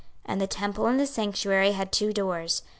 [0.25, 2.63] 26:041:023 And the temple and the sanctuary had two doors.